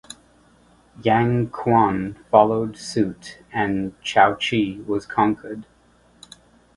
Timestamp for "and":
3.53-3.93